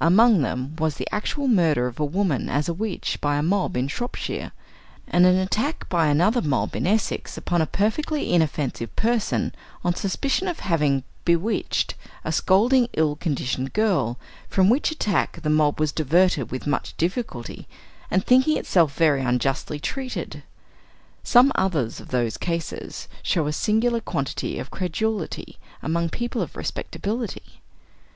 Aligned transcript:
Among 0.00 0.42
them 0.42 0.74
was 0.80 0.96
the 0.96 1.06
actual 1.14 1.46
murder 1.46 1.86
of 1.86 2.00
a 2.00 2.04
woman 2.04 2.48
as 2.48 2.68
a 2.68 2.74
witch 2.74 3.20
by 3.20 3.36
a 3.36 3.40
mob 3.44 3.76
in 3.76 3.86
Shropshire; 3.86 4.50
and 5.06 5.24
an 5.24 5.36
attack 5.36 5.88
by 5.88 6.08
another 6.08 6.42
mob 6.42 6.74
in 6.74 6.88
Essex, 6.88 7.36
upon 7.38 7.62
a 7.62 7.68
perfectly 7.68 8.32
inoffensive 8.32 8.96
person, 8.96 9.54
on 9.84 9.94
suspicion 9.94 10.48
of 10.48 10.58
having 10.58 11.04
"bewitched" 11.24 11.94
a 12.24 12.32
scolding 12.32 12.88
ill 12.94 13.14
conditioned 13.14 13.74
girl, 13.74 14.18
from 14.48 14.68
which 14.68 14.90
attack 14.90 15.40
the 15.42 15.50
mob 15.50 15.78
was 15.78 15.92
diverted 15.92 16.50
with 16.50 16.66
much 16.66 16.96
difficulty, 16.96 17.68
and 18.10 18.26
thinking 18.26 18.56
itself 18.56 18.92
very 18.96 19.22
unjustly 19.22 19.78
treated. 19.78 20.42
Some 21.22 21.52
others 21.54 22.00
of 22.00 22.08
those 22.08 22.36
cases 22.36 23.06
show 23.22 23.46
a 23.46 23.52
singular 23.52 24.00
quantity 24.00 24.58
of 24.58 24.72
credulity 24.72 25.58
among 25.80 26.08
people 26.08 26.42
of 26.42 26.56
respectability. 26.56 27.62